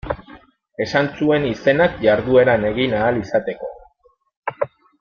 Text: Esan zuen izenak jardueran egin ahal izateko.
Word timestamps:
Esan 0.85 1.09
zuen 1.19 1.45
izenak 1.49 2.01
jardueran 2.07 2.65
egin 2.71 2.97
ahal 3.01 3.21
izateko. 3.21 3.71